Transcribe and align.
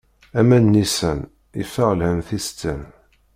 Aman 0.39 0.61
n 0.65 0.67
nnisan, 0.71 1.19
yeffeɣ 1.59 1.89
lhemm 1.97 2.19
tistan. 2.27 2.81